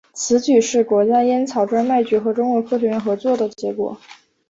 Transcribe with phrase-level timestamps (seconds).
[0.13, 3.95] 此举是国家烟草专卖局和中国科学院合作的结果。